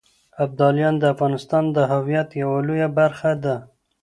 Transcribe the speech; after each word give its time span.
ابداليان 0.43 0.95
د 0.99 1.03
افغانستان 1.13 1.63
د 1.75 1.77
هویت 1.91 2.29
يوه 2.41 2.59
لويه 2.67 2.89
برخه 2.97 3.31
ده. 3.43 3.55